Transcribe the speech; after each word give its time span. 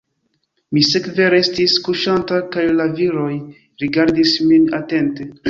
Mi 0.77 0.81
sekve 0.91 1.27
restis 1.33 1.75
kuŝanta 1.89 2.39
kaj 2.57 2.65
la 2.79 2.89
viroj 3.01 3.27
rigardis 3.85 4.35
min 4.49 4.69
atente. 4.81 5.31